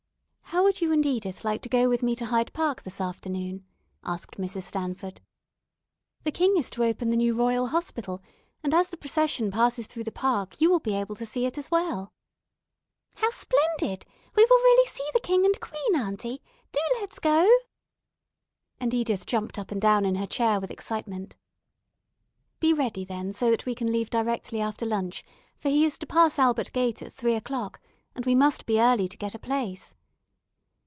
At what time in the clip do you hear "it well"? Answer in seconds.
11.45-12.11